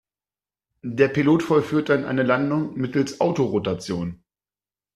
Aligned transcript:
Der 0.81 1.09
Pilot 1.09 1.43
vollführt 1.43 1.89
dann 1.89 2.05
eine 2.05 2.23
Landung 2.23 2.75
mittels 2.75 3.21
Autorotation. 3.21 4.23